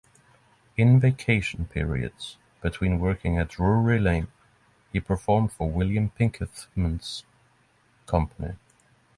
In 0.77 0.99
"vacation 0.99 1.65
periods" 1.67 2.37
between 2.59 2.97
working 2.99 3.37
at 3.37 3.49
Drury 3.49 3.99
Lane, 3.99 4.29
he 4.91 4.99
performed 4.99 5.53
for 5.53 5.69
William 5.69 6.09
Pinkethman's 6.09 7.23
company. 8.07 8.55